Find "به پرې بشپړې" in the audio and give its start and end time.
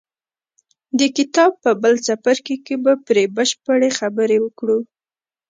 2.83-3.89